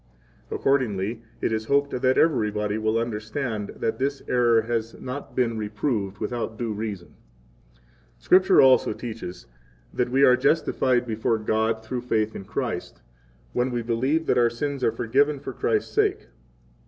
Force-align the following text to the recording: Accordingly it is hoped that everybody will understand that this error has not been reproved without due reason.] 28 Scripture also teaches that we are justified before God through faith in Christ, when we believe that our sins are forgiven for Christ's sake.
Accordingly 0.49 1.21
it 1.41 1.51
is 1.51 1.65
hoped 1.65 1.91
that 2.01 2.17
everybody 2.17 2.79
will 2.79 2.97
understand 2.97 3.67
that 3.75 3.99
this 3.99 4.23
error 4.27 4.63
has 4.63 4.99
not 4.99 5.35
been 5.35 5.59
reproved 5.59 6.17
without 6.17 6.57
due 6.57 6.73
reason.] 6.73 7.09
28 7.77 7.85
Scripture 8.17 8.61
also 8.61 8.93
teaches 8.93 9.45
that 9.93 10.09
we 10.09 10.23
are 10.23 10.35
justified 10.35 11.05
before 11.05 11.37
God 11.37 11.83
through 11.85 12.01
faith 12.01 12.35
in 12.35 12.45
Christ, 12.45 13.03
when 13.53 13.69
we 13.69 13.83
believe 13.83 14.25
that 14.25 14.39
our 14.39 14.49
sins 14.49 14.83
are 14.83 14.91
forgiven 14.91 15.39
for 15.39 15.53
Christ's 15.53 15.93
sake. 15.93 16.29